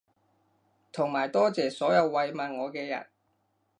[0.91, 3.05] 同埋多謝所有慰問我嘅人